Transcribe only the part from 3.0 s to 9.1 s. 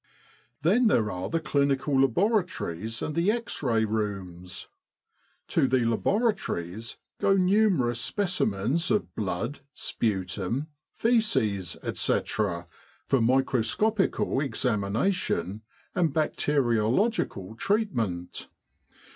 and the X Ray Rooms. To the laboratories go numerous specimens